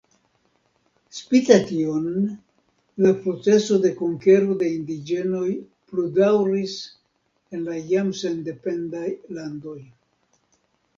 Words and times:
Spite 1.17 1.57
tion 1.71 2.07
la 3.05 3.11
proceso 3.27 3.77
de 3.85 3.93
konkero 4.01 4.57
de 4.63 4.71
indiĝenoj 4.79 5.45
pludaŭris 5.93 6.77
en 7.59 7.65
la 7.71 7.79
jam 7.95 8.13
sendependaj 8.25 9.07
landoj. 9.39 9.81